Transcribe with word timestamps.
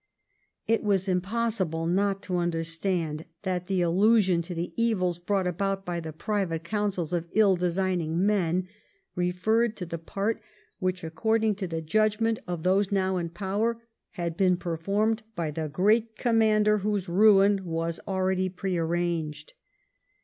It 0.65 0.83
was 0.83 1.07
impossible 1.07 1.85
not 1.85 2.23
to 2.23 2.37
understand 2.37 3.25
that 3.43 3.67
the 3.67 3.83
allusion 3.83 4.41
to 4.41 4.55
the 4.55 4.73
evils 4.75 5.19
brought 5.19 5.45
about 5.45 5.85
by 5.85 5.99
the 5.99 6.11
private 6.11 6.63
counsels 6.63 7.13
of 7.13 7.27
ill 7.33 7.55
designing 7.55 8.25
men 8.25 8.67
referred 9.15 9.77
to 9.77 9.85
the 9.85 9.99
part 9.99 10.41
which, 10.79 11.03
according 11.03 11.53
to 11.57 11.67
the 11.67 11.81
judgment 11.83 12.39
of 12.47 12.63
those 12.63 12.91
now 12.91 13.17
in 13.17 13.29
power, 13.29 13.79
had 14.13 14.35
been 14.35 14.57
performed 14.57 15.21
by 15.35 15.51
the 15.51 15.69
great 15.69 16.17
com 16.17 16.39
mander 16.39 16.79
whose 16.79 17.07
ruin 17.07 17.63
was 17.63 17.99
already 18.07 18.49
pre 18.49 18.77
arranged. 18.79 19.53